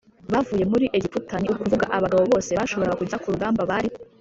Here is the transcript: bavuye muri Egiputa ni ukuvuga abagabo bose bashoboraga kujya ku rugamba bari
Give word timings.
bavuye 0.31 0.63
muri 0.71 0.85
Egiputa 0.97 1.35
ni 1.39 1.47
ukuvuga 1.53 1.85
abagabo 1.97 2.23
bose 2.31 2.49
bashoboraga 2.57 2.99
kujya 3.01 3.19
ku 3.21 3.27
rugamba 3.33 3.61
bari 3.71 3.89